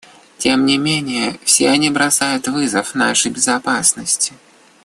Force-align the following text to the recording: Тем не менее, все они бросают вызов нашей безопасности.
Тем 0.39 0.65
не 0.65 0.79
менее, 0.79 1.39
все 1.43 1.69
они 1.69 1.91
бросают 1.91 2.47
вызов 2.47 2.95
нашей 2.95 3.29
безопасности. 3.31 4.33